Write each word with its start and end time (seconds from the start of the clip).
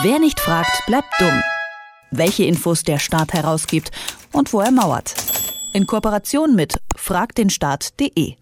Wer 0.00 0.18
nicht 0.18 0.40
fragt, 0.40 0.86
bleibt 0.86 1.12
dumm. 1.18 1.42
Welche 2.10 2.44
Infos 2.44 2.82
der 2.82 2.98
Staat 2.98 3.34
herausgibt 3.34 3.90
und 4.32 4.50
wo 4.54 4.60
er 4.60 4.70
mauert. 4.70 5.14
In 5.74 5.86
Kooperation 5.86 6.54
mit 6.54 6.80
fragdenstaat.de. 6.96 8.36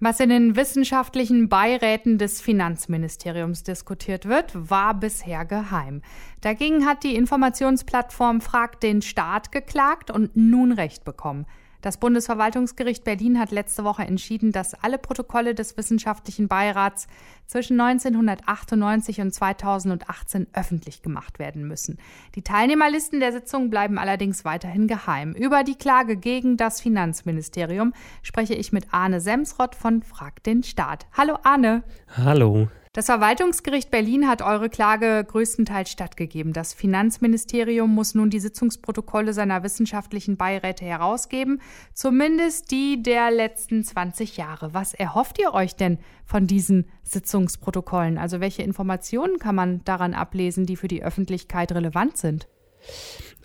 Was 0.00 0.20
in 0.20 0.28
den 0.28 0.54
wissenschaftlichen 0.54 1.48
Beiräten 1.48 2.18
des 2.18 2.42
Finanzministeriums 2.42 3.62
diskutiert 3.62 4.28
wird, 4.28 4.50
war 4.68 4.92
bisher 4.92 5.46
geheim. 5.46 6.02
Dagegen 6.42 6.84
hat 6.84 7.02
die 7.02 7.16
Informationsplattform 7.16 8.42
Frag 8.42 8.78
den 8.80 9.00
Staat 9.00 9.52
geklagt 9.52 10.10
und 10.10 10.36
nun 10.36 10.72
Recht 10.72 11.04
bekommen. 11.04 11.46
Das 11.82 11.96
Bundesverwaltungsgericht 11.96 13.02
Berlin 13.02 13.40
hat 13.40 13.50
letzte 13.50 13.82
Woche 13.82 14.02
entschieden, 14.02 14.52
dass 14.52 14.74
alle 14.74 14.98
Protokolle 14.98 15.52
des 15.54 15.76
Wissenschaftlichen 15.76 16.46
Beirats 16.46 17.08
zwischen 17.48 17.78
1998 17.80 19.20
und 19.20 19.34
2018 19.34 20.46
öffentlich 20.52 21.02
gemacht 21.02 21.40
werden 21.40 21.66
müssen. 21.66 21.98
Die 22.36 22.42
Teilnehmerlisten 22.42 23.18
der 23.18 23.32
Sitzung 23.32 23.68
bleiben 23.68 23.98
allerdings 23.98 24.44
weiterhin 24.44 24.86
geheim. 24.86 25.32
Über 25.32 25.64
die 25.64 25.74
Klage 25.74 26.16
gegen 26.16 26.56
das 26.56 26.80
Finanzministerium 26.80 27.92
spreche 28.22 28.54
ich 28.54 28.72
mit 28.72 28.94
Arne 28.94 29.20
Semsrott 29.20 29.74
von 29.74 30.02
Frag 30.02 30.42
den 30.44 30.62
Staat. 30.62 31.06
Hallo 31.16 31.36
Arne. 31.42 31.82
Hallo. 32.16 32.68
Das 32.94 33.06
Verwaltungsgericht 33.06 33.90
Berlin 33.90 34.28
hat 34.28 34.42
eure 34.42 34.68
Klage 34.68 35.24
größtenteils 35.26 35.90
stattgegeben. 35.90 36.52
Das 36.52 36.74
Finanzministerium 36.74 37.94
muss 37.94 38.14
nun 38.14 38.28
die 38.28 38.38
Sitzungsprotokolle 38.38 39.32
seiner 39.32 39.62
wissenschaftlichen 39.62 40.36
Beiräte 40.36 40.84
herausgeben, 40.84 41.62
zumindest 41.94 42.70
die 42.70 43.02
der 43.02 43.30
letzten 43.30 43.82
20 43.82 44.36
Jahre. 44.36 44.74
Was 44.74 44.92
erhofft 44.92 45.38
ihr 45.38 45.54
euch 45.54 45.74
denn 45.74 46.00
von 46.26 46.46
diesen 46.46 46.84
Sitzungsprotokollen? 47.02 48.18
Also 48.18 48.40
welche 48.40 48.62
Informationen 48.62 49.38
kann 49.38 49.54
man 49.54 49.82
daran 49.84 50.12
ablesen, 50.12 50.66
die 50.66 50.76
für 50.76 50.88
die 50.88 51.02
Öffentlichkeit 51.02 51.72
relevant 51.72 52.18
sind? 52.18 52.46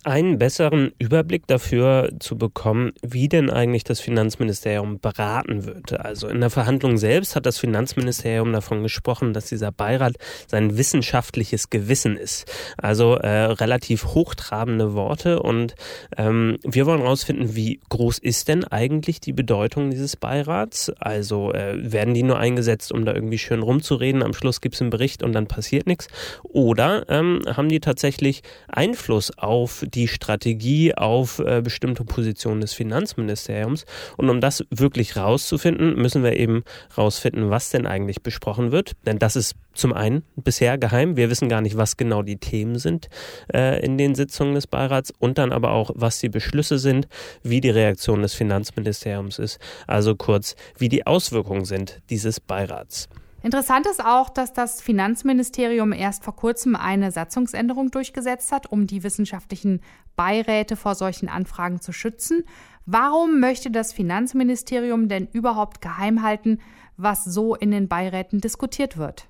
Einen 0.08 0.40
besseren 0.40 0.94
Überblick 1.00 1.48
dafür 1.48 2.12
zu 2.20 2.38
bekommen, 2.38 2.94
wie 3.02 3.28
denn 3.28 3.50
eigentlich 3.50 3.84
das 3.84 4.00
Finanzministerium 4.00 5.02
beraten 5.02 5.66
wird. 5.66 6.00
Also 6.00 6.30
in 6.30 6.40
der 6.40 6.50
Verhandlung 6.50 6.98
selbst 6.98 7.36
hat 7.36 7.46
das 7.46 7.58
Finanzministerium 7.58 8.54
davon 8.54 8.84
gesprochen, 8.84 9.34
dass 9.34 9.48
dieser 9.48 9.74
Beirat 9.74 10.16
sein 10.48 10.78
wissenschaftliches 10.78 11.70
Gewissen 11.70 12.16
ist. 12.16 12.50
Also 12.78 13.16
äh, 13.16 13.28
relativ 13.28 14.06
hochtrabende 14.06 14.94
Worte 14.94 15.42
und 15.42 15.76
ähm, 16.16 16.58
wir 16.64 16.86
wollen 16.86 17.02
herausfinden, 17.02 17.58
wie 17.58 17.82
groß 17.90 18.20
ist 18.20 18.48
denn 18.48 18.64
eigentlich 18.64 19.20
die 19.20 19.34
Bedeutung 19.34 19.90
dieses 19.90 20.16
Beirats? 20.16 20.90
Also 21.00 21.52
äh, 21.52 21.92
werden 21.92 22.14
die 22.14 22.24
nur 22.24 22.40
eingesetzt, 22.40 22.94
um 22.94 23.04
da 23.04 23.14
irgendwie 23.14 23.40
schön 23.40 23.62
rumzureden, 23.62 24.24
am 24.24 24.34
Schluss 24.34 24.62
gibt 24.62 24.76
es 24.76 24.82
einen 24.82 24.90
Bericht 24.90 25.22
und 25.22 25.34
dann 25.34 25.48
passiert 25.48 25.86
nichts? 25.86 26.08
Oder 26.44 27.10
ähm, 27.10 27.42
haben 27.46 27.68
die 27.68 27.82
tatsächlich 27.82 28.42
Einfluss 28.70 29.38
auf 29.38 29.84
die 29.86 29.97
die 29.98 30.08
Strategie 30.08 30.94
auf 30.94 31.40
äh, 31.40 31.62
bestimmte 31.64 32.06
Positionen 32.06 32.62
des 32.62 32.74
Finanzministeriums. 32.74 33.86
Und 34.16 34.30
um 34.30 34.40
das 34.40 34.64
wirklich 34.70 35.18
rauszufinden, 35.18 35.96
müssen 35.96 36.24
wir 36.24 36.38
eben 36.38 36.64
rausfinden, 36.96 37.50
was 37.50 37.72
denn 37.72 37.88
eigentlich 37.88 38.22
besprochen 38.22 38.72
wird. 38.72 38.92
Denn 39.08 39.18
das 39.18 39.36
ist 39.36 39.56
zum 39.74 39.94
einen 39.94 40.22
bisher 40.36 40.78
geheim. 40.78 41.18
Wir 41.18 41.32
wissen 41.32 41.50
gar 41.50 41.62
nicht, 41.62 41.78
was 41.78 41.98
genau 41.98 42.22
die 42.22 42.38
Themen 42.38 42.78
sind 42.78 43.10
äh, 43.52 43.84
in 43.84 43.98
den 43.98 44.14
Sitzungen 44.14 44.54
des 44.54 44.68
Beirats 44.68 45.12
und 45.18 45.40
dann 45.40 45.52
aber 45.52 45.72
auch, 45.72 45.90
was 45.96 46.20
die 46.20 46.30
Beschlüsse 46.30 46.78
sind, 46.78 47.08
wie 47.42 47.60
die 47.60 47.72
Reaktion 47.72 48.22
des 48.22 48.36
Finanzministeriums 48.36 49.40
ist. 49.40 49.60
Also 49.88 50.16
kurz, 50.16 50.56
wie 50.78 50.90
die 50.90 51.08
Auswirkungen 51.08 51.66
sind 51.66 52.02
dieses 52.12 52.40
Beirats. 52.40 53.10
Interessant 53.48 53.86
ist 53.86 54.04
auch, 54.04 54.28
dass 54.28 54.52
das 54.52 54.82
Finanzministerium 54.82 55.94
erst 55.94 56.22
vor 56.22 56.36
kurzem 56.36 56.76
eine 56.76 57.12
Satzungsänderung 57.12 57.92
durchgesetzt 57.92 58.52
hat, 58.52 58.70
um 58.74 58.88
die 58.88 59.04
wissenschaftlichen 59.04 59.80
Beiräte 60.18 60.76
vor 60.76 60.96
solchen 60.96 61.30
Anfragen 61.30 61.80
zu 61.80 61.94
schützen. 61.94 62.44
Warum 62.90 63.42
möchte 63.42 63.70
das 63.70 63.92
Finanzministerium 63.92 65.10
denn 65.10 65.28
überhaupt 65.34 65.82
geheim 65.82 66.24
halten, 66.24 66.60
was 66.96 67.26
so 67.26 67.54
in 67.54 67.72
den 67.72 67.90
Beiräten 67.90 68.40
diskutiert 68.40 68.98
wird? 68.98 69.28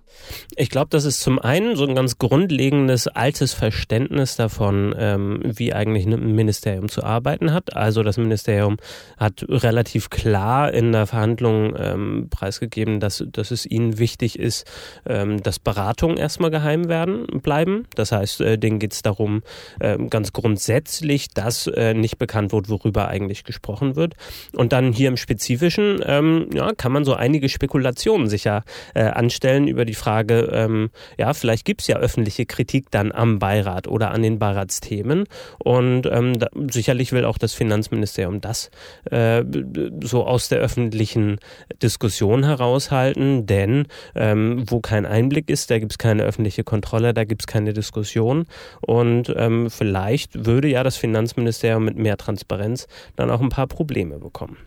Ich 0.55 0.69
glaube, 0.69 0.87
das 0.89 1.05
ist 1.05 1.19
zum 1.19 1.37
einen 1.37 1.75
so 1.75 1.85
ein 1.85 1.93
ganz 1.93 2.17
grundlegendes 2.17 3.07
altes 3.07 3.53
Verständnis 3.53 4.37
davon, 4.37 4.95
ähm, 4.97 5.41
wie 5.43 5.73
eigentlich 5.73 6.05
ein 6.05 6.33
Ministerium 6.33 6.87
zu 6.87 7.03
arbeiten 7.03 7.53
hat. 7.53 7.75
Also 7.75 8.03
das 8.03 8.17
Ministerium 8.17 8.77
hat 9.17 9.45
relativ 9.47 10.09
klar 10.09 10.73
in 10.73 10.93
der 10.93 11.07
Verhandlung 11.07 11.75
ähm, 11.77 12.27
preisgegeben, 12.29 12.99
dass, 12.99 13.23
dass 13.31 13.51
es 13.51 13.65
ihnen 13.65 13.99
wichtig 13.99 14.39
ist, 14.39 14.65
ähm, 15.05 15.43
dass 15.43 15.59
Beratungen 15.59 16.17
erstmal 16.17 16.51
geheim 16.51 16.87
werden 16.87 17.25
bleiben. 17.41 17.85
Das 17.95 18.11
heißt, 18.11 18.41
äh, 18.41 18.57
denen 18.57 18.79
geht 18.79 18.93
es 18.93 19.01
darum, 19.01 19.43
äh, 19.79 19.97
ganz 20.09 20.31
grundsätzlich, 20.31 21.29
dass 21.29 21.67
äh, 21.67 21.93
nicht 21.93 22.17
bekannt 22.17 22.53
wird, 22.53 22.69
worüber 22.69 23.09
eigentlich 23.09 23.43
gesprochen 23.47 23.95
wird. 23.95 24.13
Und 24.53 24.71
dann 24.73 24.91
hier 24.91 25.07
im 25.07 25.17
Spezifischen 25.17 25.99
ähm, 26.05 26.49
ja, 26.53 26.73
kann 26.73 26.91
man 26.91 27.03
so 27.03 27.15
einige 27.15 27.49
Spekulationen 27.49 28.29
sicher 28.29 28.63
äh, 28.93 29.01
anstellen 29.01 29.67
über 29.67 29.85
die 29.85 29.95
Frage, 29.95 30.49
ähm, 30.53 30.91
ja, 31.17 31.33
vielleicht 31.33 31.65
gibt 31.65 31.81
es 31.81 31.87
ja 31.87 31.97
öffentliche 31.97 32.45
Kritik 32.45 32.91
dann 32.91 33.11
am 33.11 33.39
Beirat 33.39 33.87
oder 33.87 34.11
an 34.11 34.21
den 34.21 34.37
Beiratsthemen. 34.37 35.23
Und 35.57 36.05
ähm, 36.05 36.37
da, 36.37 36.47
sicherlich 36.71 37.11
will 37.11 37.25
auch 37.25 37.39
das 37.39 37.53
Finanzministerium 37.53 38.41
das 38.41 38.69
äh, 39.09 39.43
so 40.03 40.25
aus 40.25 40.49
der 40.49 40.59
öffentlichen 40.59 41.39
Diskussion 41.81 42.43
heraushalten, 42.43 43.45
denn 43.45 43.87
ähm, 44.15 44.63
wo 44.67 44.79
kein 44.81 45.05
Einblick 45.05 45.49
ist, 45.49 45.71
da 45.71 45.79
gibt 45.79 45.93
es 45.93 45.97
keine 45.97 46.23
öffentliche 46.23 46.63
Kontrolle, 46.63 47.13
da 47.13 47.23
gibt 47.23 47.43
es 47.43 47.47
keine 47.47 47.73
Diskussion. 47.73 48.45
Und 48.81 49.33
ähm, 49.35 49.69
vielleicht 49.69 50.45
würde 50.45 50.67
ja 50.67 50.83
das 50.83 50.97
Finanzministerium 50.97 51.85
mit 51.85 51.97
mehr 51.97 52.17
Transparenz 52.17 52.87
dann 53.15 53.31
auch 53.31 53.36
ein 53.41 53.49
paar 53.49 53.67
Probleme 53.67 54.19
bekommen. 54.19 54.57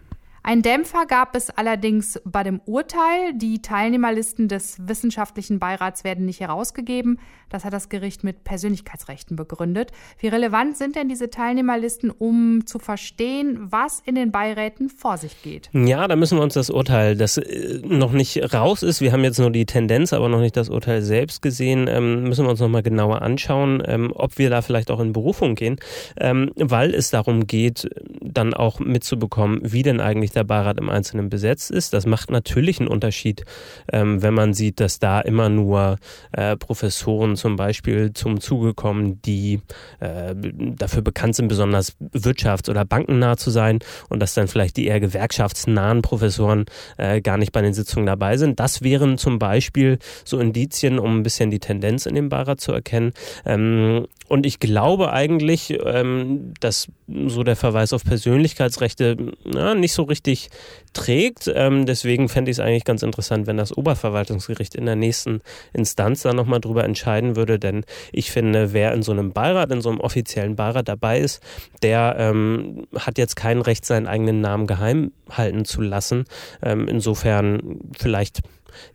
Ein 0.43 0.63
Dämpfer 0.63 1.05
gab 1.07 1.37
es 1.37 1.51
allerdings 1.51 2.21
bei 2.25 2.43
dem 2.43 2.61
Urteil. 2.65 3.35
Die 3.35 3.61
Teilnehmerlisten 3.61 4.49
des 4.49 4.77
wissenschaftlichen 4.81 5.59
Beirats 5.59 6.03
werden 6.03 6.25
nicht 6.25 6.41
herausgegeben. 6.41 7.19
Das 7.51 7.65
hat 7.65 7.73
das 7.73 7.89
Gericht 7.89 8.25
mit 8.25 8.45
Persönlichkeitsrechten 8.45 9.37
begründet. 9.37 9.91
Wie 10.19 10.29
relevant 10.29 10.77
sind 10.77 10.97
denn 10.97 11.09
diese 11.09 11.31
Teilnehmerlisten, 11.31 12.11
um 12.11 12.65
zu 12.65 12.79
verstehen, 12.79 13.59
was 13.71 14.01
in 14.01 14.15
den 14.15 14.31
Beiräten 14.31 14.89
vor 14.89 15.19
sich 15.19 15.43
geht? 15.43 15.69
Ja, 15.73 16.09
da 16.09 16.17
müssen 16.17 16.39
wir 16.39 16.43
uns 16.43 16.55
das 16.55 16.71
Urteil, 16.71 17.17
das 17.17 17.37
äh, 17.37 17.81
noch 17.85 18.13
nicht 18.13 18.55
raus 18.55 18.83
ist, 18.83 19.01
wir 19.01 19.13
haben 19.13 19.25
jetzt 19.25 19.39
nur 19.39 19.51
die 19.51 19.67
Tendenz, 19.67 20.13
aber 20.13 20.29
noch 20.29 20.41
nicht 20.41 20.57
das 20.57 20.69
Urteil 20.69 21.03
selbst 21.03 21.43
gesehen, 21.43 21.89
ähm, 21.89 22.23
müssen 22.25 22.45
wir 22.45 22.51
uns 22.51 22.61
nochmal 22.61 22.83
genauer 22.83 23.23
anschauen, 23.23 23.83
ähm, 23.85 24.13
ob 24.15 24.39
wir 24.39 24.49
da 24.49 24.63
vielleicht 24.63 24.91
auch 24.91 25.01
in 25.01 25.13
Berufung 25.13 25.57
gehen, 25.57 25.77
ähm, 26.19 26.53
weil 26.55 26.95
es 26.95 27.11
darum 27.11 27.47
geht, 27.47 27.91
dann 28.21 28.55
auch 28.55 28.79
mitzubekommen, 28.79 29.61
wie 29.65 29.83
denn 29.83 30.01
eigentlich 30.01 30.30
der 30.33 30.45
Beirat 30.45 30.79
im 30.79 30.89
Einzelnen 30.89 31.29
besetzt 31.29 31.71
ist. 31.71 31.93
Das 31.93 32.07
macht 32.07 32.31
natürlich 32.31 32.81
einen 32.81 32.89
Unterschied, 32.89 33.45
wenn 33.93 34.35
man 34.35 34.55
sieht, 34.55 34.81
dass 34.81 34.99
da 34.99 35.21
immer 35.21 35.49
nur 35.49 35.99
äh, 36.33 36.57
Professoren 36.57 37.37
zum 37.37 37.57
Beispiel 37.57 38.13
zum 38.13 38.41
Zuge 38.41 38.75
kommen, 38.75 39.21
die 39.23 39.61
äh, 40.01 40.35
dafür 40.35 41.03
bekannt 41.03 41.37
sind, 41.37 41.49
besonders 41.49 41.97
wirtschafts- 42.15 42.71
oder 42.71 42.85
bankennah 42.85 43.37
zu 43.37 43.51
sein 43.51 43.81
und 44.09 44.21
dass 44.21 44.35
dann 44.35 44.49
vielleicht 44.49 44.77
die 44.77 44.87
eher 44.87 45.01
gewerkschaftsnahen 45.01 46.03
Professoren 46.03 46.67
äh, 46.97 47.21
gar 47.21 47.39
nicht 47.39 47.53
bei 47.53 47.63
den 47.63 47.75
Sitzungen 47.75 48.07
dabei 48.07 48.37
sind. 48.37 48.61
Das 48.61 48.83
wären 48.83 49.19
zum 49.19 49.39
Beispiel 49.39 49.99
so 50.25 50.39
Indizien, 50.39 50.99
um 50.99 51.19
ein 51.19 51.23
bisschen 51.23 51.51
die 51.51 51.61
Tendenz 51.61 52.07
in 52.07 52.15
dem 52.15 52.29
Beirat 52.29 52.61
zu 52.61 52.73
erkennen. 52.73 53.13
Ähm, 53.45 54.07
und 54.29 54.47
ich 54.47 54.61
glaube 54.61 55.13
eigentlich, 55.13 55.77
ähm, 55.85 56.55
dass 56.61 56.87
so 57.27 57.43
der 57.43 57.57
Verweis 57.57 57.93
auf 57.93 58.05
Persönlichkeitsrechte 58.05 59.17
na, 59.45 59.75
nicht 59.75 59.93
so 59.93 60.05
richtig 60.21 60.51
trägt. 60.93 61.51
Ähm, 61.55 61.87
deswegen 61.87 62.29
fände 62.29 62.51
ich 62.51 62.57
es 62.57 62.61
eigentlich 62.61 62.85
ganz 62.85 63.03
interessant, 63.03 63.47
wenn 63.47 63.57
das 63.57 63.77
Oberverwaltungsgericht 63.77 64.75
in 64.75 64.87
der 64.87 64.97
nächsten 64.97 65.41
Instanz 65.73 66.23
da 66.23 66.33
nochmal 66.33 66.61
drüber 66.61 66.85
entscheiden 66.85 67.37
würde. 67.37 67.59
Denn 67.59 67.85
ich 68.13 68.31
finde, 68.31 68.73
wer 68.73 68.93
in 68.93 69.03
so 69.03 69.13
einem 69.13 69.33
Beirat, 69.33 69.71
in 69.71 69.81
so 69.81 69.89
einem 69.89 70.01
offiziellen 70.01 70.57
Beirat 70.57 70.89
dabei 70.89 71.21
ist, 71.21 71.43
der 71.83 72.17
ähm, 72.19 72.87
hat 72.97 73.19
jetzt 73.19 73.37
kein 73.37 73.61
Recht, 73.61 73.85
seinen 73.85 74.07
eigenen 74.07 74.41
Namen 74.41 74.67
geheim 74.67 75.13
halten 75.31 75.65
zu 75.65 75.81
lassen. 75.81 76.25
Ähm, 76.63 76.89
insofern 76.89 77.81
vielleicht 77.99 78.41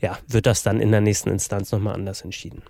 ja, 0.02 0.18
wird 0.28 0.46
das 0.46 0.64
dann 0.64 0.80
in 0.80 0.92
der 0.92 1.02
nächsten 1.02 1.30
Instanz 1.30 1.72
nochmal 1.72 1.96
anders 1.96 2.22
entschieden. 2.22 2.62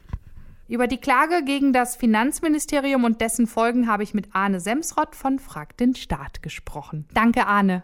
Über 0.68 0.88
die 0.88 0.98
Klage 0.98 1.44
gegen 1.46 1.74
das 1.74 1.96
Finanzministerium 1.96 3.04
und 3.04 3.22
dessen 3.22 3.46
Folgen 3.46 3.88
habe 3.88 4.02
ich 4.02 4.16
mit 4.16 4.30
Arne 4.34 4.60
Semsrott 4.60 5.16
von 5.16 5.38
Frag 5.38 5.78
den 5.78 5.96
Staat 5.96 6.42
gesprochen. 6.42 7.08
Danke, 7.14 7.46
Arne. 7.46 7.84